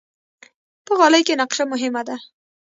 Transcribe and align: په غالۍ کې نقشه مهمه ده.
په 0.85 0.93
غالۍ 0.99 1.21
کې 1.27 1.39
نقشه 1.41 1.63
مهمه 1.73 2.01
ده. 2.07 2.15